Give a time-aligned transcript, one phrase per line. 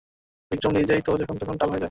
[0.51, 1.79] বিক্রম নিজেই তো যখন-তখন টাল হয়ে যায়!